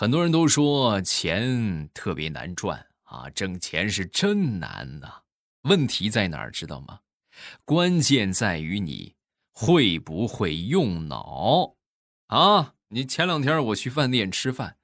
[0.00, 5.12] 很多人都说钱特别难赚啊，挣钱是真难呐。
[5.64, 6.50] 问题在哪儿？
[6.50, 7.00] 知道吗？
[7.66, 9.14] 关键在于你
[9.52, 11.74] 会不会用脑
[12.28, 12.72] 啊！
[12.88, 14.78] 你前两天我去饭店吃饭，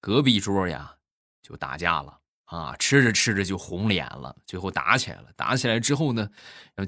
[0.00, 0.96] 隔壁桌呀
[1.42, 5.30] 就打架了啊，吃着吃着就红脸了，最后打起来了。
[5.36, 6.30] 打起来之后呢，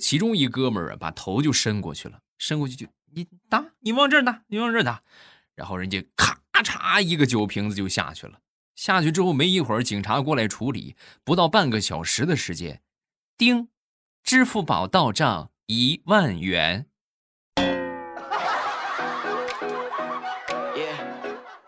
[0.01, 5.03] 其中一哥们儿把头就伸过去了，伸过去就你打，你往这儿打，你往这儿打，
[5.55, 6.41] 然后人家咔。
[6.55, 8.39] 咔嚓，一个酒瓶子就下去了。
[8.77, 10.95] 下去之后没一会儿，警察过来处理，
[11.25, 12.81] 不到半个小时的时间，
[13.37, 13.67] 叮，
[14.23, 16.87] 支付宝到账一万元，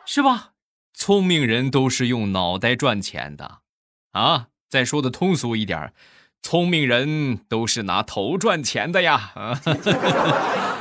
[0.04, 0.52] 是吧？
[0.94, 3.58] 聪明人都是用脑袋赚钱的，
[4.12, 4.46] 啊！
[4.68, 5.92] 再说的通俗一点，
[6.42, 9.32] 聪明人都是拿头赚钱的呀！
[9.34, 9.60] 啊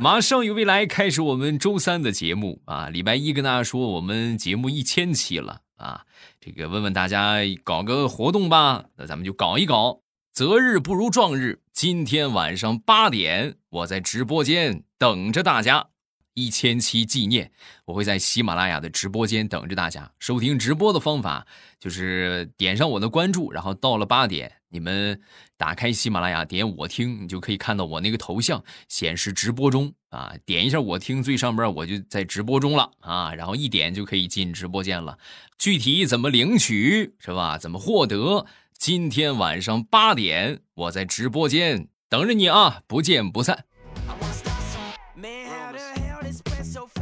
[0.00, 2.88] 马上有未来开始我们周三的节目啊！
[2.88, 6.04] 礼拜一跟大家说我们节目一千期了啊！
[6.40, 10.02] 这个问问大家搞个活动吧，那咱们就搞一搞。
[10.32, 15.88] 择日不如撞日，今天晚上八点我在直播间等着大家。
[16.34, 17.50] 一千期纪念，
[17.86, 20.12] 我会在喜马拉雅的直播间等着大家。
[20.20, 21.44] 收听直播的方法
[21.80, 25.20] 就是点上我的关注，然后到了八点，你们
[25.56, 30.34] 打开喜马拉雅，点我听，你就可以看到我那个头像显示直播中啊。
[30.44, 33.34] 点一下我听，最上边我就在直播中了啊。
[33.34, 35.18] 然后一点就可以进直播间了。
[35.58, 37.56] 具体怎么领取是吧？
[37.56, 38.46] 怎么获得？
[38.78, 43.64] 今天晚上八点，我在直播间等着你啊，不见不散。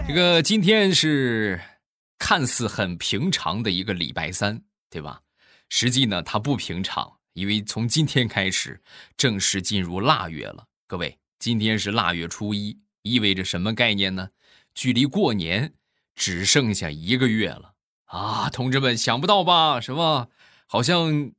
[0.06, 1.60] 这个今天是
[2.16, 5.22] 看似很平常的一个礼拜三，对吧？
[5.68, 8.80] 实际呢，它不平常，因为从今天开始
[9.14, 10.64] 正式进入腊月了。
[10.86, 14.30] 各位，今天是腊月初一，意味着什么概念呢？
[14.74, 15.74] 距离过年
[16.14, 17.74] 只剩下一个月了
[18.06, 18.48] 啊！
[18.48, 19.78] 同志们，想不到吧？
[19.80, 20.30] 什么？
[20.66, 21.30] 好像。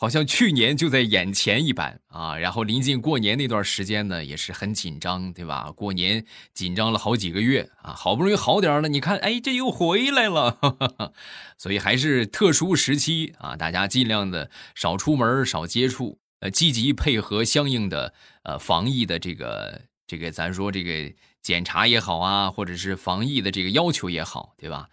[0.00, 5.72] 好像去年就在眼前一般啊，然后临近过年那段时间呢，也是很紧张，对吧？
[5.72, 6.24] 过年
[6.54, 10.56] 紧张了好几个月啊，好不容易好点了，你看，哎，这又回来了，
[11.58, 21.12] 所以还是特殊时期啊，大家尽量的少出门，少接触，呃，积极配合相应的呃防疫的这个这个，咱说这个
[21.42, 24.88] 检查也好啊，或者是防疫的这个要求也好，对吧？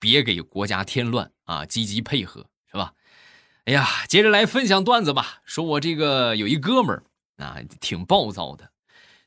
[0.00, 2.46] 别给国家添乱啊，积极配合，
[3.66, 5.40] 哎呀，接着来分享段子吧。
[5.44, 7.02] 说我这个有一哥们儿
[7.36, 8.70] 啊，挺暴躁的。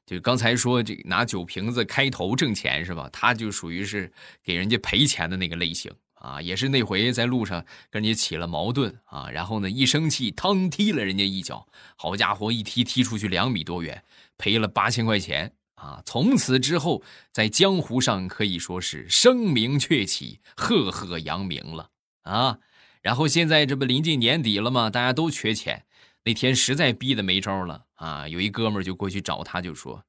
[0.05, 3.09] 就刚才说这拿酒瓶子开头挣钱是吧？
[3.13, 4.11] 他就属于是
[4.44, 6.41] 给人家赔钱的那个类型啊。
[6.41, 11.65] 也是那回在路上跟人家起了矛盾啊，然后呢一生气，腾踢了人家一脚。
[11.95, 14.03] 好家伙，一踢踢出去两米多远，
[14.38, 16.01] 赔了八千块钱啊。
[16.05, 17.01] 从此之后，
[17.31, 21.89] 在江湖上可以说是声名鹊起，赫赫扬名了
[22.23, 22.57] 啊。
[23.03, 24.89] 然后现在这不临近年底了吗？
[24.89, 25.85] 大家都缺钱。
[26.23, 30.05] 那天实在逼得没招了啊，有一哥们就过去找他，就说：“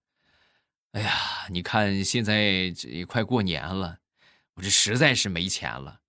[0.92, 1.12] 哎呀，
[1.50, 3.98] 你看现在这快过年了，
[4.54, 6.00] 我这实在是没钱了。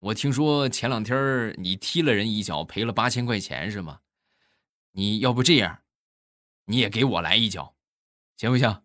[0.00, 4.00] 我听说前两天你踢了人一脚，赔了八千块钱是吗？
[4.90, 5.78] 你要不这样，
[6.66, 7.76] 你也给我来一脚，
[8.36, 8.82] 行不行？”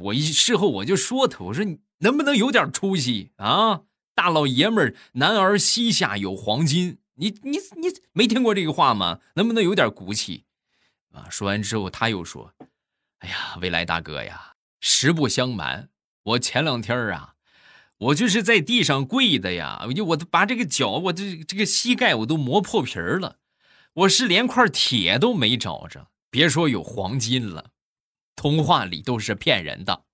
[0.00, 3.82] 我一事后我就说他，我说你能不能有点出息啊？
[4.14, 9.20] 大老爷们儿，男儿膝下有黄金，你你你没听过这个话吗？
[9.34, 10.44] 能不能有点骨气
[11.12, 11.28] 啊？
[11.30, 12.52] 说完之后他又说
[13.20, 15.90] ：“哎呀，未来大哥呀，实不相瞒，
[16.22, 17.34] 我前两天啊，
[17.98, 23.36] 我就是在地上跪的呀，我就我都把这个脚，我这这个膝盖我都磨破皮了，
[23.94, 27.72] 我是连块铁都没找着，别说有黄金了。”
[28.36, 30.04] 童话里都是骗人的。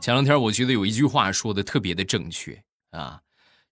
[0.00, 3.20] 前两天我觉得有一句话说的特别的正确啊，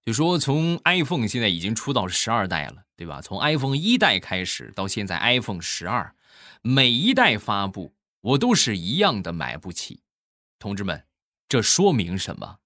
[0.04, 3.20] 就说从 iPhone 现在已经出到十二代了，对吧？
[3.22, 6.14] 从 iPhone 一代开始到现在 iPhone 十二，
[6.62, 10.02] 每一代发布我都是一样的买不起。
[10.58, 11.04] 同志们，
[11.48, 12.58] 这说明什么？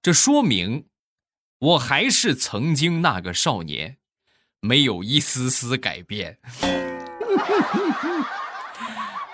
[0.00, 0.86] 这说明
[1.58, 3.98] 我还是曾经那个少年。
[4.66, 6.38] 没有一丝丝改变。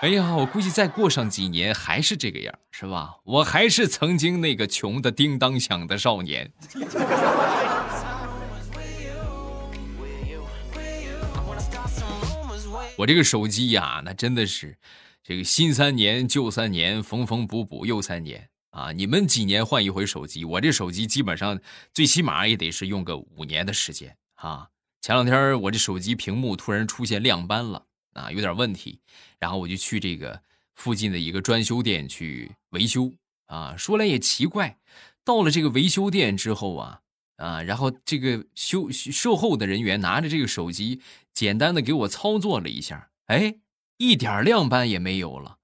[0.01, 3.15] 哎呀，我估计再过上几年还是这个样，是吧？
[3.23, 6.51] 我还是曾经那个穷的叮当响的少年。
[12.97, 14.77] 我这个手机呀，那真的是
[15.23, 18.91] 这个新三年旧三年，缝缝补补又三年啊！
[18.91, 20.43] 你们几年换一回手机？
[20.43, 21.59] 我这手机基本上
[21.93, 24.15] 最起码也得是用个五年的时间。
[24.35, 24.67] 啊。
[25.03, 29.01] 前两天我这手机屏幕突然出现亮斑了啊，有点问题，
[29.37, 30.41] 然后我就去这个
[30.75, 33.11] 附近的一个专修店去维修
[33.47, 33.75] 啊。
[33.75, 34.77] 说来也奇怪，
[35.25, 37.01] 到了这个维修店之后啊
[37.35, 41.01] 啊，然后这个修售后的人员拿着这个手机，
[41.33, 43.55] 简单的给我操作了一下，哎，
[43.97, 45.57] 一点亮斑也没有了。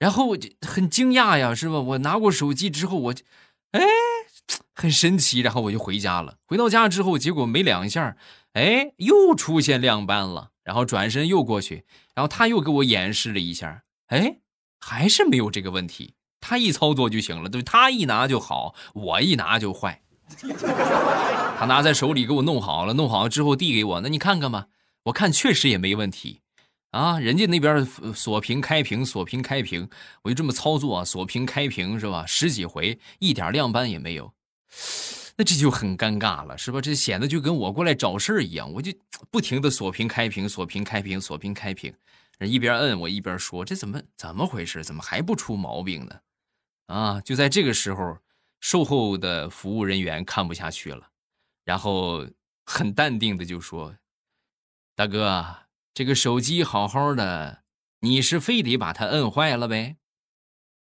[0.00, 1.78] 然后我就很惊讶呀，是吧？
[1.78, 3.14] 我拿过手机之后，我
[3.70, 3.80] 哎，
[4.74, 5.40] 很神奇。
[5.40, 6.36] 然后我就回家了。
[6.46, 8.16] 回到家之后，结果没两下。
[8.54, 11.84] 哎，又出现亮斑了，然后转身又过去，
[12.16, 14.38] 然后他又给我演示了一下，哎，
[14.80, 20.02] 还是没有这个问题，他一操作就行了，对，他一拿就好，我一拿就坏。
[21.60, 24.66] 他拿在手里给我弄好了，弄好了之后递给我，那你看看吧，
[25.04, 26.40] 我看确实也没问题，
[26.90, 27.84] 啊，人家那边
[28.14, 29.88] 锁屏开屏，锁屏开屏，
[30.22, 32.26] 我就这么操作啊，锁屏开屏是吧？
[32.26, 34.32] 十几回，一点亮斑也没有。
[35.36, 36.80] 那这就很尴尬了，是吧？
[36.80, 38.92] 这显得就跟我过来找事儿一样，我就
[39.30, 41.94] 不停的锁屏开屏，锁屏开屏，锁屏开屏，
[42.38, 44.82] 人一边摁我一边说：“这怎么怎么回事？
[44.82, 46.20] 怎么还不出毛病呢？”
[46.86, 47.20] 啊！
[47.20, 48.18] 就在这个时候，
[48.60, 51.08] 售后的服务人员看不下去了，
[51.64, 52.26] 然后
[52.66, 53.94] 很淡定的就说
[54.96, 55.56] ：“大哥，
[55.92, 57.62] 这个手机好好的，
[58.00, 59.96] 你是非得把它摁坏了呗？”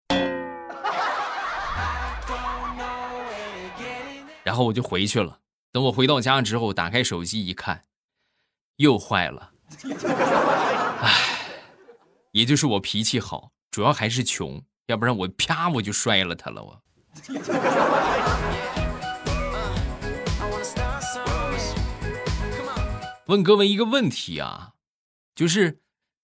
[4.43, 5.41] 然后我就回去了。
[5.71, 7.83] 等我回到家之后，打开手机一看，
[8.77, 9.51] 又坏了。
[11.01, 11.13] 唉，
[12.31, 16.63] 也就是我脾气好，主要还是穷，要不然我啪我就摔了它了。
[16.63, 16.81] 我。
[23.27, 24.71] 问各位一个问题啊，
[25.37, 25.77] 就是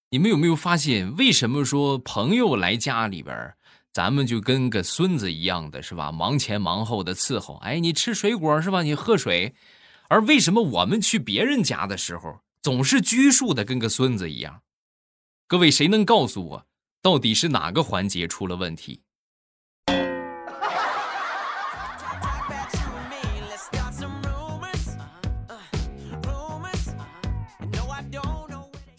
[0.10, 3.54] 你们有没有发现，为什么说朋友来家里边？
[3.92, 6.12] 咱们就跟个孙子一样的是吧？
[6.12, 7.58] 忙前忙后的伺候。
[7.58, 8.82] 哎，你吃水果是吧？
[8.82, 9.54] 你喝水。
[10.10, 14.64] 而为什么我们去别人家的时候，总是拘束的跟个孙子一样？
[15.48, 16.68] 各位，谁能告诉我，
[17.04, 19.04] 到底是哪个环节出了问题？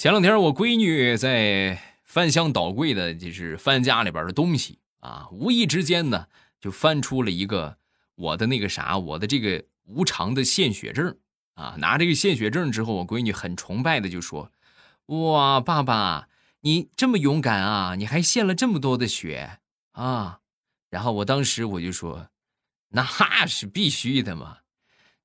[0.04, 4.78] 前两天我闺女在翻箱倒柜的，就是翻家里边的东西。
[5.00, 6.26] 啊，无意之间呢，
[6.60, 7.78] 就翻出了一个
[8.14, 11.16] 我的那个啥，我的这个无偿的献血证
[11.54, 11.76] 啊。
[11.78, 14.52] 拿这个献血证之后，我闺女很崇拜的就说
[15.08, 16.28] ：“哇，爸爸，
[16.60, 19.60] 你这么勇敢啊，你还献了这么多的血
[19.92, 20.40] 啊！”
[20.90, 22.28] 然后我当时我就说
[22.92, 23.02] ：“那
[23.46, 24.58] 是必须的嘛！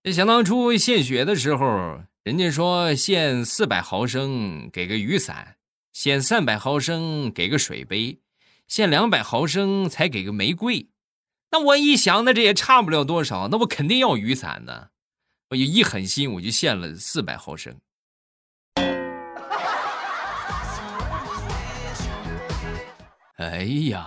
[0.01, 5.57] 这想当初献血的时候，人家说献四百毫升给个雨伞，
[5.93, 8.19] 献三百毫升给个水杯。”
[8.69, 10.89] 献两百毫升才给个玫瑰，
[11.49, 14.89] 那我一想，那这也差不了多少，那我肯定要雨伞呢。
[15.49, 17.75] 我就一狠心，我就献了四百毫升。
[23.37, 24.05] 哎呀，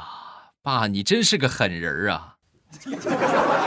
[0.62, 2.36] 爸，你真是个狠人啊！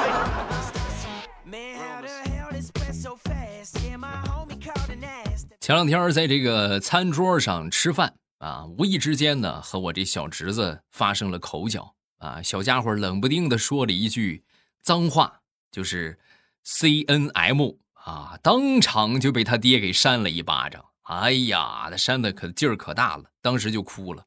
[5.66, 8.14] 前两天在这个餐桌上吃饭。
[8.38, 12.40] 啊，无意之间呢，和我这小侄子发生了口角啊。
[12.40, 14.44] 小家伙冷不丁的说了一句
[14.84, 15.42] 脏话，
[15.72, 16.20] 就是
[16.64, 20.86] “C N M” 啊，当场就被他爹给扇了一巴掌。
[21.02, 24.24] 哎呀，他扇的可劲儿可大了，当时就哭了。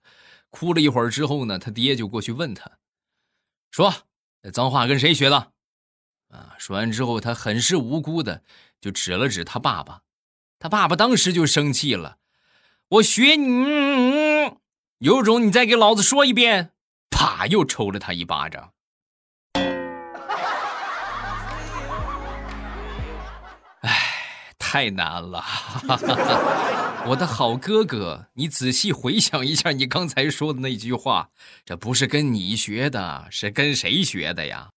[0.51, 2.69] 哭了一会儿之后呢，他爹就过去问他，
[3.71, 3.95] 说
[4.43, 5.53] ：“这脏话跟谁学的？”
[6.35, 8.43] 啊，说完之后，他很是无辜的
[8.81, 10.03] 就指了指他爸爸，
[10.59, 12.17] 他爸爸当时就生气了。
[12.89, 14.57] 我学你，
[14.99, 16.73] 有种你再给老子说一遍！
[17.11, 18.73] 啪，又抽了他一巴掌。
[23.83, 23.93] 哎，
[24.59, 25.45] 太难了！
[27.07, 31.29] 我的好哥哥，你仔细回想一下你刚才说的那句话，
[31.65, 34.71] 这不是跟你学的，是跟谁学的呀？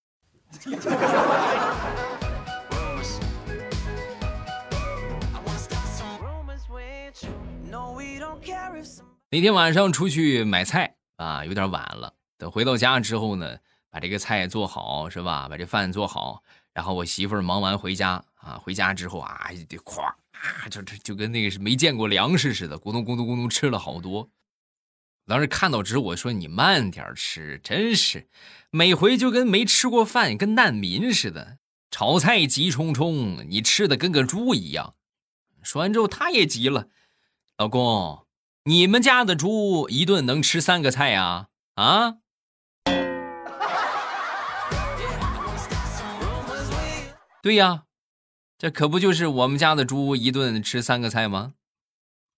[9.30, 12.14] 那天晚上出去买菜啊，有点晚了。
[12.38, 13.58] 等回到家之后呢，
[13.90, 15.48] 把这个菜做好是吧？
[15.50, 16.42] 把这饭做好，
[16.74, 20.16] 然后我媳妇儿忙完回家啊，回家之后啊，就咵啊，
[20.70, 24.30] 就就就跟那个是没见过粮食似的，咕咚咕咚咕咚吃了好多。
[25.28, 28.28] 当时看到之后，我说你慢点吃，真是
[28.70, 31.58] 每回就跟没吃过饭，跟难民似的，
[31.90, 34.96] 炒菜急冲冲，你吃的跟个猪一样。
[35.62, 36.88] 说完之后，他也急了。
[37.62, 38.26] 老公，
[38.64, 41.50] 你们家的猪一顿能吃三个菜呀？
[41.76, 42.16] 啊？
[47.44, 47.84] 对呀，
[48.58, 51.54] 这可不就是我们家的猪一顿吃三个菜吗？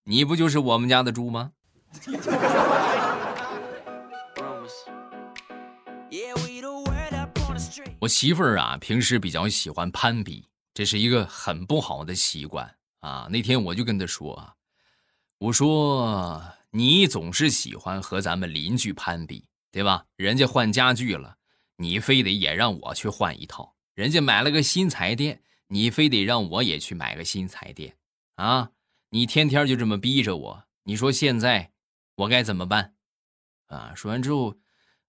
[0.03, 1.53] 你不就是我们家的猪吗？
[8.01, 13.29] 我媳妇儿啊，平时比较喜欢攀比，这是一个很不好的习惯啊。
[13.31, 14.55] 那天我就跟她说啊，
[15.43, 20.05] 我说你总是喜欢和咱们邻居攀比，对吧？
[20.15, 21.35] 人家换家具了，
[21.75, 25.41] 你非得也让我去换一套；人家买了个新彩电。
[25.67, 27.97] 你非得让我也去买个新彩电
[28.35, 28.69] 啊！
[29.09, 31.71] 你天天就这么逼着我，你说现在
[32.15, 32.93] 我该怎么办？
[33.67, 33.91] 啊！
[33.95, 34.55] 说完之后，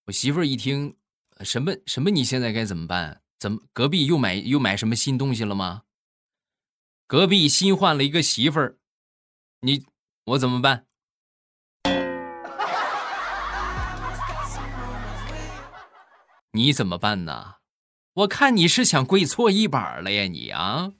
[0.07, 0.97] 我媳妇儿一听，
[1.43, 2.11] 什么什么？
[2.11, 3.23] 你现在该怎么办？
[3.38, 5.83] 怎么隔壁又买又买什么新东西了吗？
[7.07, 8.79] 隔壁新换了一个媳妇儿，
[9.61, 9.85] 你
[10.26, 10.87] 我怎么办？
[16.52, 17.57] 你怎么办呢？
[18.14, 20.93] 我看你是想跪搓衣板了呀，你啊！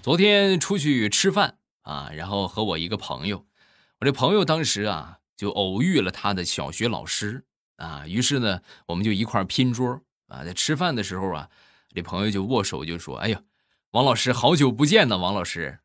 [0.00, 3.44] 昨天出去吃饭啊，然后和我一个朋友，
[3.98, 7.44] 我这朋友当时啊就偶遇了他的小学老师
[7.78, 11.48] 啊，于是呢我们就一块拼桌啊，在吃饭的时候啊，
[11.94, 13.42] 这朋友就握手就说：“哎呀，
[13.90, 15.80] 王老师好久不见呢，王老师。”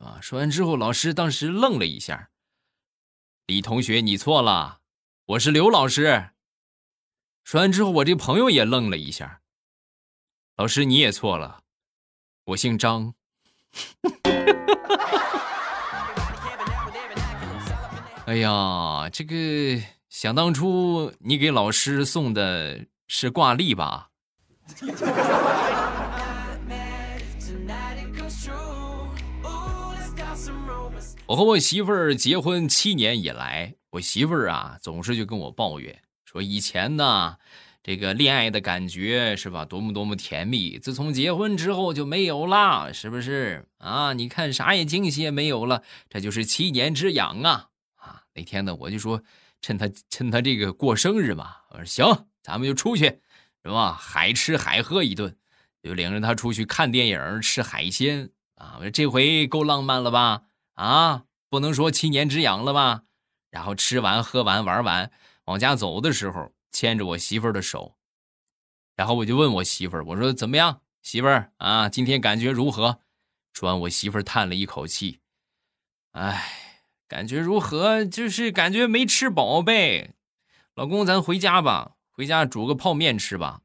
[0.00, 0.18] 啊！
[0.20, 2.30] 说完之后，老师当时愣了一下。
[3.46, 4.80] 李同学，你错了，
[5.26, 6.30] 我是刘老师。
[7.44, 9.40] 说完之后，我这朋友也愣了一下。
[10.56, 11.62] 老师，你也错了，
[12.46, 13.14] 我姓张。
[18.26, 24.10] 哎呀，这个想当初你给老师送的是挂历吧？
[31.26, 37.36] 我和我媳妇儿结婚七年以来，我媳妇儿啊总是就跟我抱怨说，以前呢，
[37.82, 44.12] 这个恋爱的感觉是吧，多么多么甜蜜，自从结婚之后就没有了，是不是啊？
[44.12, 47.68] 你看啥也惊喜也没有了，这就是七年之痒啊！
[47.96, 49.22] 啊，那天呢，我就说
[49.62, 53.06] 趁他趁他这个过生日嘛，我说行，咱们就出去，
[53.64, 53.94] 是吧？
[53.94, 55.36] 海吃海喝一顿，
[55.82, 58.78] 就领着他出去看电影、吃海鲜啊！
[58.92, 60.42] 这回够浪漫了吧？
[60.74, 63.04] 啊，不能说七年之痒了吧？
[63.50, 65.10] 然后吃完喝完玩完，
[65.46, 67.96] 往家走的时候，牵着我媳妇儿的手，
[68.94, 71.88] 然后我就问我媳妇儿：“我说怎么样，媳妇儿啊？
[71.88, 73.00] 今天感觉如何？”
[73.54, 75.20] 说完，我媳妇儿叹了一口气
[76.12, 76.44] ：“哎，
[77.08, 78.04] 感觉如何？
[78.04, 80.14] 就是感觉没吃饱呗。
[80.74, 83.60] 老公，咱回家吧，回家煮个泡面吃吧。”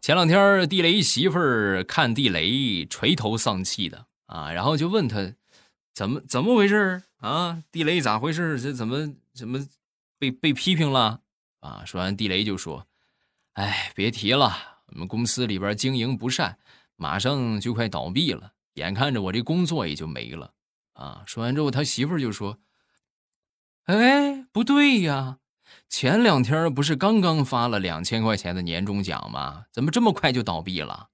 [0.00, 5.34] 前两天地雷媳妇儿看地雷垂头丧气的啊，然后就问他
[5.94, 7.62] 怎么怎么回事啊？
[7.70, 8.58] 地雷咋回事？
[8.60, 9.64] 这怎么怎么
[10.18, 11.20] 被被批评了
[11.60, 11.84] 啊？
[11.84, 12.88] 说完，地雷就说
[13.54, 16.58] ：“哎，别提了，我们公司里边经营不善，
[16.96, 20.52] 马上就快倒闭了，眼看着我这工作也就没了
[20.94, 22.58] 啊。”说完之后，他媳妇就说
[23.86, 25.38] ：“哎，不对呀。”
[25.88, 29.66] 前两天不是刚刚发了两千块钱的年终奖吗？
[29.72, 31.10] 怎么这么快就倒闭了？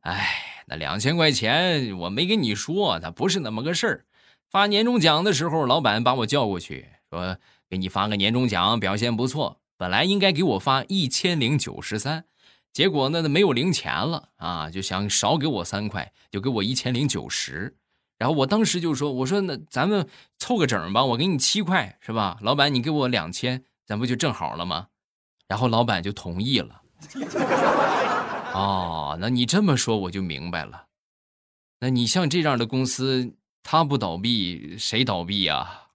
[0.00, 4.06] 哎，那两千块钱我没跟你说，它不是那么个事儿。
[4.48, 9.60] 发年终奖的时候，老板把我叫过去，说给你发个年终奖，表现不错。
[9.76, 12.24] 本来应该给我发一千零九十三，
[12.72, 17.76] 结果呢，没有零钱了啊，就想少给我三块，就给我一千零九十。
[18.18, 22.38] 然后我当时就说：“我说那咱们凑个整吧，我给你七块，是吧？
[22.42, 24.86] 老板，你给我两千。”咱不就正好了吗？
[25.48, 26.82] 然后老板就同意了。
[28.54, 30.84] 哦，那你这么说我就明白了。
[31.80, 33.34] 那你像这样的公司，
[33.64, 35.88] 他不倒闭谁倒闭呀？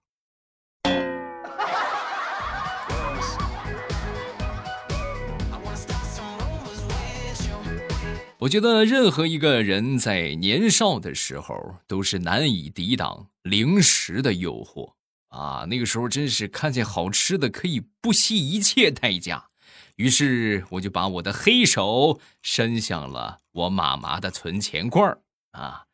[8.38, 14.92] 我觉得任何一个人在年少的时候都是难以抵挡零食的诱惑。
[15.28, 19.48] 啊，那个时候真是看见好吃的可以不惜一切代价，
[19.96, 25.18] 于是我就把我的黑手伸向了我妈妈的存钱罐
[25.52, 25.84] 啊，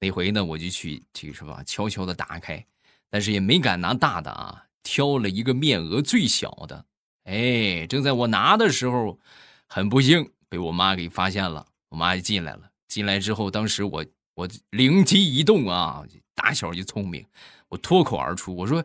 [0.00, 2.66] 那回呢，我就去去是吧，悄悄的打开，
[3.08, 6.84] 但是也没敢拿大的啊，挑了一个面额最小的。
[7.24, 9.18] 哎，正在我拿的时候，
[9.66, 11.66] 很不幸被我妈给发现了。
[11.90, 14.04] 我妈就进来了，进来之后，当时我
[14.34, 16.02] 我灵机一动啊，
[16.34, 17.26] 打小就聪明。
[17.68, 18.84] 我脱口而出：“我说，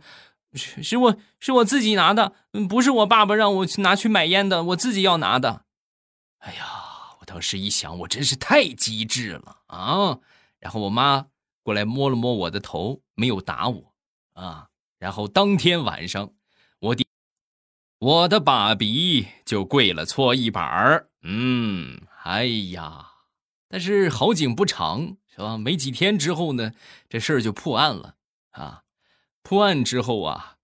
[0.54, 2.34] 是是我是我自己拿的，
[2.70, 5.66] 不是我爸爸让我去拿去买烟的，我自己要拿的。”
[6.40, 6.66] 哎呀，
[7.20, 10.20] 我当时一想，我真是太机智了啊！
[10.60, 11.28] 然后我妈
[11.64, 13.94] 过来摸了摸我的头，没有打我
[14.34, 14.68] 啊。
[15.00, 16.32] 然后当天晚上，
[16.80, 17.06] 我的
[18.00, 21.10] 我的爸比就跪了搓衣板儿。
[21.24, 23.06] 嗯，哎呀，
[23.70, 25.60] 但是好景不长，是吧？
[25.60, 26.72] 没几天之后呢，
[27.08, 28.16] 这事儿就破案了
[28.50, 28.82] 啊！
[29.44, 30.56] 破案之后啊，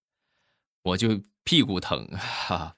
[0.81, 2.77] 我就屁股疼哈。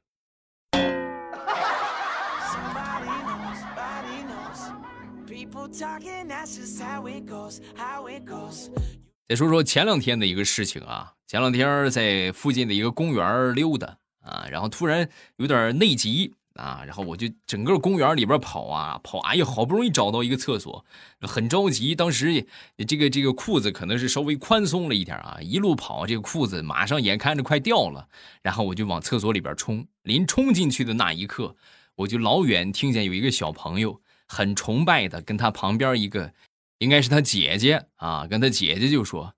[9.30, 20.86] 再说说前两天的一个事情啊，前两天在附近的一个公园溜达啊，然后突然有点内急啊，然后我就整个公园里边跑啊跑，哎呀，好不容易找到一个厕所，
[21.22, 21.96] 很着急。
[21.96, 22.46] 当时
[22.88, 28.08] 这个这个裤子可能是稍微宽松了一点啊，一路跑，这个裤子马上眼看着快掉了，
[28.42, 29.88] 然后我就往厕所里边冲。
[30.04, 31.56] 临冲进去的那一刻，
[31.96, 36.34] 我就老远听见有一个小朋友很崇拜的跟他旁边一个。
[36.80, 39.36] 应该是他姐姐啊，跟他姐姐就说：“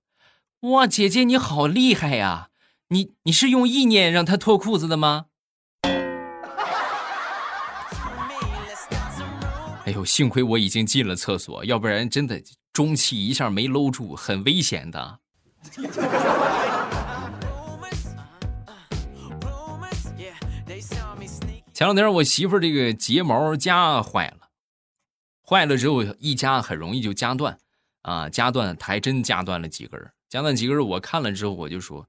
[0.72, 2.50] 哇，姐姐你好厉害呀！
[2.88, 5.28] 你你是用意念让他脱裤子的吗？”
[9.86, 12.42] 哎呦，幸亏我已经进了厕所，要不然真的
[12.74, 15.20] 中气一下没搂住，很危险的。
[21.72, 24.50] 前两天我媳妇这个睫毛夹坏了。
[25.46, 27.56] 坏了之后一夹很容易就夹断，
[28.02, 32.08] 啊，夹断还真夹断了几根夹断几根我看了之后我就说，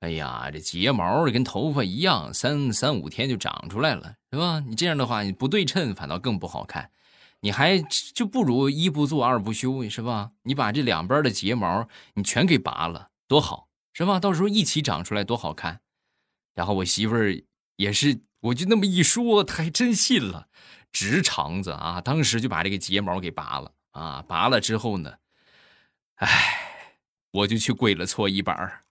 [0.00, 4.58] 哎呀，这睫毛跟头发一样，三三五天就长出来了，是吧？
[4.66, 6.90] 你这样的话你不对称反倒更不好看，
[7.44, 7.78] 你还
[8.14, 10.30] 就不如一不做二不休，是吧？
[10.44, 14.18] 你把这两边的睫毛你全给拔了，多好，是吧？
[14.18, 15.82] 到时候一起长出来多好看。
[16.54, 17.38] 然后我媳妇儿
[17.76, 20.48] 也是，我就那么一说，她还真信了。
[20.90, 22.00] 直肠子啊！
[22.00, 24.24] 当时就把这个睫毛给拔了啊！
[24.26, 25.12] 拔了之后呢，
[26.14, 26.28] 哎，
[27.30, 28.83] 我就去跪了搓衣板儿。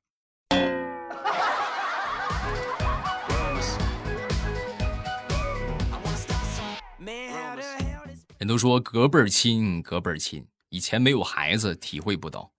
[8.44, 10.46] 人都说隔辈儿亲，隔辈儿亲。
[10.68, 12.52] 以前没有孩子，体会不到；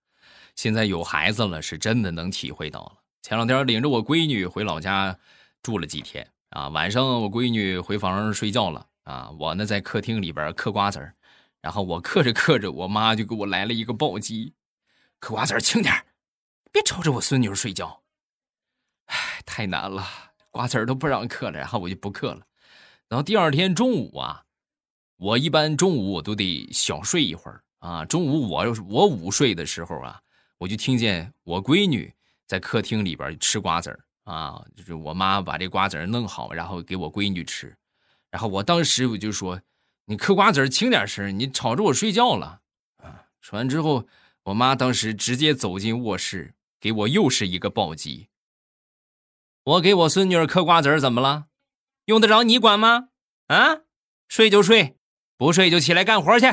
[0.57, 3.03] 现在有孩子了，是真的能体会到了。
[3.21, 5.15] 前两天领着我闺女回老家
[5.63, 8.87] 住了几天啊，晚上我闺女回房睡觉了。
[9.03, 11.15] 啊，我呢在客厅里边嗑瓜子儿，
[11.61, 14.55] 然后我嗑着嗑着，我妈就给我来了一个暴击
[15.21, 15.95] ：“嗑瓜子儿轻点
[16.73, 18.01] 别吵着我孙女睡觉。”
[19.13, 20.03] 唉，太难了，
[20.51, 22.47] 瓜子儿都不让嗑了，然后我就不嗑了。
[23.11, 24.47] 然后第二天中午啊，
[25.17, 28.05] 我一般中午我都得小睡一会儿啊。
[28.05, 30.21] 中午我我午睡的时候啊，
[30.59, 32.13] 我就听见我闺女
[32.47, 37.77] 在客厅里边吃瓜子儿啊，就是我妈把这瓜子儿弄好，然后给我闺女吃。
[38.31, 39.61] 然后我当时我就说
[40.07, 42.61] ：“你嗑瓜子轻点声，你吵着我睡觉了。”
[42.99, 43.27] 啊！
[43.41, 44.09] 说完之后，
[44.45, 48.29] 我妈当时直接走进卧室，给我又是一个暴击。
[49.63, 51.47] 我给我孙女儿嗑瓜子怎么了？
[52.07, 53.11] 用得着你管吗？
[53.47, 53.83] 啊！
[54.27, 54.97] 睡就睡，
[55.37, 56.47] 不睡就起来干活去。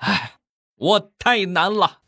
[0.00, 0.32] 哎，
[0.74, 2.00] 我太难了。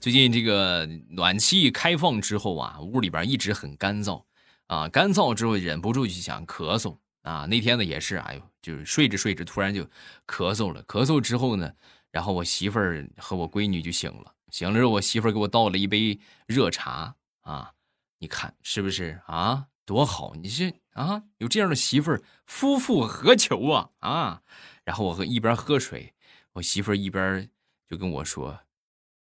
[0.00, 4.24] 最近这个暖气开放之后啊，屋里边一直很干燥
[4.68, 7.44] 啊，干燥之后忍不住就想咳嗽啊。
[7.46, 9.84] 那天呢也是，哎呦，就是睡着睡着突然就
[10.26, 10.82] 咳嗽了。
[10.84, 11.70] 咳嗽之后呢，
[12.16, 17.74] 然后我媳妇儿和我闺女就醒了，醒了之后我媳妇儿给我倒了一杯热茶啊，
[18.20, 19.66] 你看是不是啊？
[19.84, 20.34] 多好！
[20.34, 24.42] 你这啊，有这样的媳妇儿，夫复何求啊啊！
[24.82, 26.14] 然后我和一边喝水。
[26.54, 27.50] 我媳妇儿一边
[27.86, 28.60] 就跟我说：“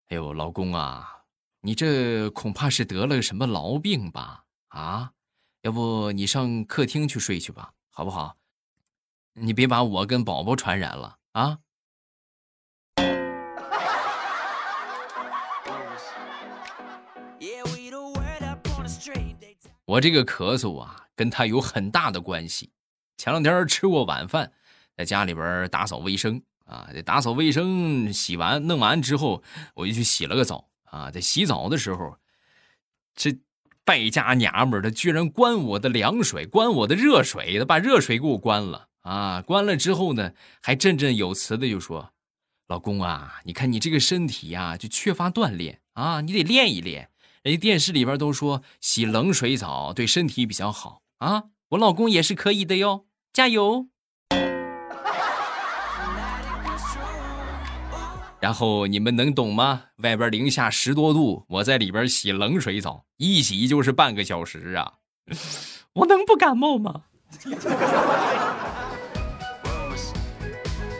[0.06, 1.24] 哎呦，老公啊，
[1.62, 4.44] 你这恐怕是得了什么痨病吧？
[4.68, 5.14] 啊，
[5.62, 8.36] 要不你上客厅去睡去吧，好不好？
[9.32, 11.58] 你别把我跟宝宝传染了啊！”
[19.88, 22.70] 我这个咳嗽啊，跟他有很大的关系。
[23.16, 24.52] 前两天吃过晚饭，
[24.94, 26.42] 在家里边打扫卫生。
[26.66, 29.42] 啊，这打扫卫生，洗完弄完之后，
[29.74, 31.10] 我就去洗了个澡啊。
[31.10, 32.18] 在洗澡的时候，
[33.14, 33.34] 这
[33.82, 39.40] 败家娘们儿，她居然关我的凉水，关我的热水，她把热水给我关了啊。
[39.40, 42.12] 关了之后呢，还振振有词的就说
[42.68, 47.08] ：“老公啊，你看你这个身体呀，就缺乏锻炼啊，你得练一练。
[47.48, 53.86] 人家电视里边都说洗冷水澡对身体比较好啊，我老公也是可以的哟，加油。”
[58.38, 59.84] 然后你们能懂吗？
[60.02, 64.92] 外边零下十多度，我在里边洗冷水澡，一洗就是半个小时啊！
[65.94, 67.04] 我能不感冒吗？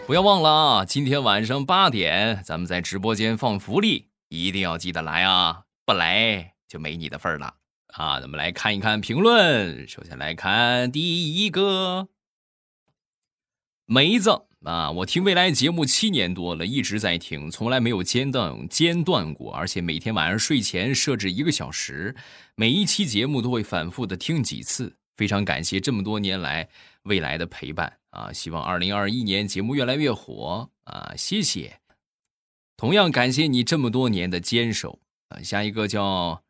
[0.07, 0.85] 不要忘了啊！
[0.87, 5.65] 今天晚上八点，咱们在直播间放福利，一定要记得来啊！
[5.89, 7.55] 不来就没你的份儿了
[7.95, 8.21] 啊！
[8.21, 12.09] 咱们来看一看评论，首先来看第一个
[13.87, 14.43] 梅子。
[14.67, 22.15] 啊，我听未来节目七年多了，一直在听，从来没有间断间断过，而且每天晚上睡前设置一个小时，
[22.55, 24.99] 每一期节目都会反复的听几次。
[25.17, 26.69] 非常感谢这么多年来
[27.05, 28.31] 未来的陪伴啊！
[28.31, 31.15] 希望二零二一年节目越来越火啊！
[31.17, 31.81] 谢谢，
[32.77, 35.43] 同样感谢你这么多年的坚守啊！
[35.43, 36.43] 下一个叫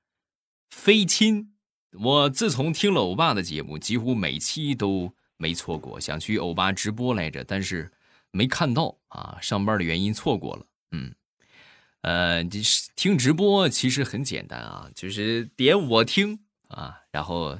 [0.70, 1.52] 飞亲，
[1.92, 7.92] 我自从听了欧巴的节目，几乎每期都没错过，想去欧巴直播来着，但是。
[8.30, 10.66] 没看到啊，上班的原因错过了。
[10.92, 11.14] 嗯，
[12.02, 12.60] 呃，这
[12.94, 17.58] 听直播其实很简单啊，就是点我听啊，然后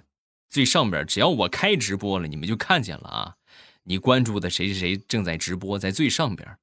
[0.50, 3.36] 最上边只要我开直播了，你们就看见了啊。
[3.84, 6.58] 你关注的谁谁谁正在直播，在最上边。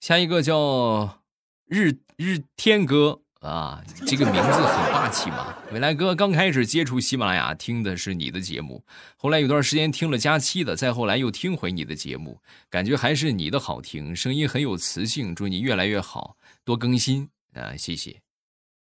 [0.00, 1.22] 下一个叫
[1.66, 3.22] 日日天哥。
[3.44, 5.54] 啊，这个名字很霸气嘛！
[5.70, 8.82] 未来哥刚开始接触喜马拉雅，听的是你的节目，
[9.18, 15.34] 后来有段时间听了佳期的，再后来又听回你的节目，感觉还是你的好听，声音很有磁性。
[15.34, 17.76] 祝你越来越好，多更新啊！
[17.76, 18.22] 谢谢。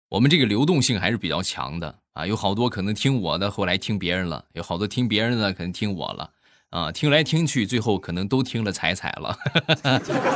[0.08, 6.32] 我们这个流动性还是比较强的啊，有好多可能听我的，后来听别人了；有好多听别人的，可能听我了
[6.70, 6.90] 啊。
[6.90, 9.38] 听来听去，最后可能都听了彩彩了。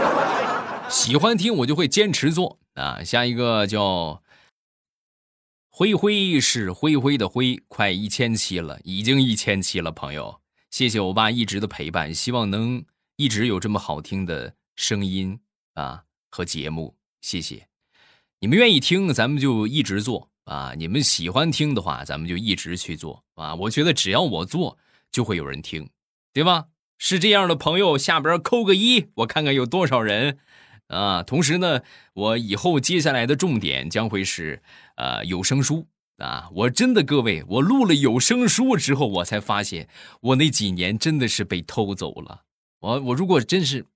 [0.89, 3.03] 喜欢听我就会坚持做啊！
[3.03, 4.23] 下一个叫
[5.71, 12.85] 灰灰是灰灰的灰，快一千期了，已经一千期了，朋友，谢谢我爸一直的陪伴，希望能
[13.17, 15.41] 一直有这么好听的声音
[15.75, 17.67] 啊和节目，谢谢
[18.41, 20.75] 你们愿意听，咱们就一直做啊！
[20.77, 23.55] 你们喜欢听的话，咱们就一直去做啊！
[23.55, 24.79] 我觉得只要我做，
[25.11, 25.89] 就会有人听，
[26.33, 26.67] 对吧？
[26.99, 30.39] 是这样的朋友，下边扣个一，我看看有多少人。
[30.89, 31.81] 啊，同时呢，
[32.13, 34.63] 我以后接下来的重点将会是，
[34.97, 35.87] 呃，有声书
[36.19, 36.49] 啊。
[36.53, 39.89] 我真的各位，我录了有声书之后，我才发现
[40.21, 42.43] 我那几年真的是被偷走了。
[42.81, 43.87] 我我如果真是，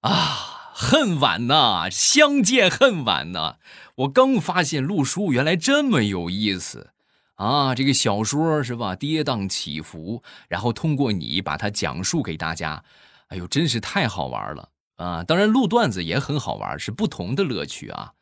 [0.00, 3.56] 啊，恨晚呐，相见恨晚呐。
[3.96, 6.90] 我刚发现录书原来这么有意思
[7.34, 12.82] 啊，这个小说是吧，跌宕起伏，然后通过你把它讲述给大家，
[13.28, 14.70] 哎呦，真是太好玩了。
[14.98, 18.12] 啊，当然录段子也很好玩，是不同的乐趣啊。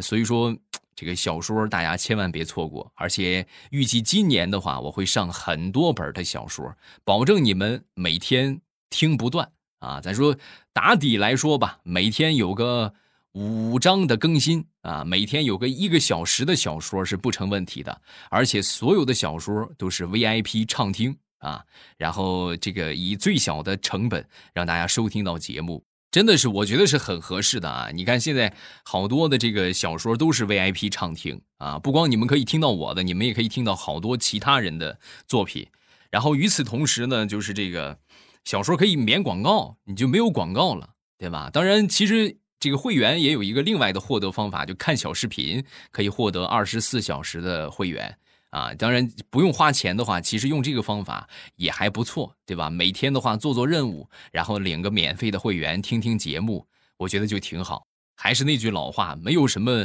[0.00, 0.56] 所以说，
[0.96, 2.90] 这个小说大家千万别错过。
[2.96, 10.00] 而且预计今年的话，我会上很多本的小说，保证你们每天听不断啊。
[10.00, 10.34] 咱说
[10.72, 12.94] 打底来说吧，每天有个
[13.32, 18.00] 五章的更新啊，每天有个一个小时的小说是不成问题的。
[18.30, 21.62] 而且所有的小说都是 VIP 畅听啊，
[21.98, 25.84] 然后这个以最小的成本让大家收听到节目。
[26.14, 27.90] 真的是，我觉得是很合适的啊！
[27.92, 35.66] 你看现在好多的这个小说都是 VIP 畅听啊，不光你们可以听到我的，你们也可以听到好多其他人的作品。
[36.12, 37.98] 然后与此同时呢，就是这个
[38.44, 41.50] 小说可以免广告，你就没有广告了，对吧？
[41.52, 48.16] 当然，其实这个会员也有一个另外的获得方法，就看小视频可以获得二十四小时的会员。
[48.54, 52.70] 啊，当然不用花钱的话，其实用这个方法也还不错，对吧？
[52.70, 56.64] 每天的话做做任务，然后领个免费的会员，听听节目，
[56.96, 57.84] 我觉得就挺好。
[58.14, 59.84] 还是那句老话，没有什么，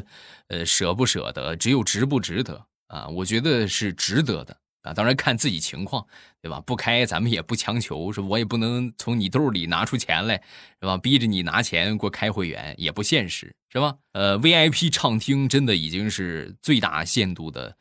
[0.50, 3.08] 呃，舍不舍得，只有值不值得啊。
[3.08, 4.94] 我觉得是值得的啊。
[4.94, 6.06] 当然看自己情况，
[6.40, 6.62] 对吧？
[6.62, 10.36] 不开咱们也不强求，是我也不能从你兜里拿出钱来，
[10.80, 10.96] 是吧？
[10.96, 13.96] 逼着你拿钱给我开会员也不现实，是吧？
[14.12, 17.76] 呃，VIP 畅听真的已经是最大限度的。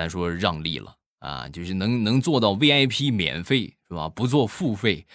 [0.00, 4.08] 咱说让利了啊，就是能能做到 VIP 免费是吧？
[4.08, 5.06] 不做付费，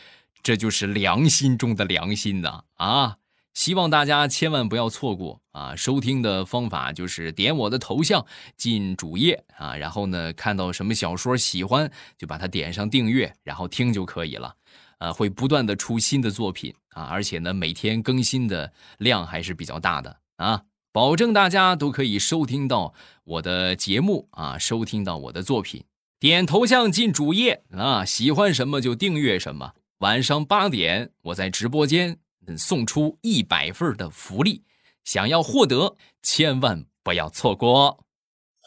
[0.43, 3.17] 这就是良心中的良心呐啊！
[3.55, 5.75] 希望大家千万不要错过啊！
[5.75, 8.23] 收听的方法就是点我的头像
[8.55, 14.53] 进主页啊，然后呢看到什么小说喜欢就把它点上订阅，然后听就可以了。
[14.99, 20.61] 啊，会不断的出新的作品啊，而且呢每天更新的量还是比较大的啊。
[20.95, 22.93] 保证大家都可以收听到
[23.25, 25.83] 我的节目啊，收听到我的作品。
[26.21, 29.73] 点头像进主页啊，喜欢什么就订阅什么。
[29.97, 32.17] 晚上八点，我在直播间
[32.57, 34.63] 送出一百份的福利，
[35.03, 38.05] 想要获得千万不要错过。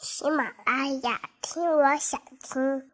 [0.02, 2.90] 喜马拉雅，听我想听。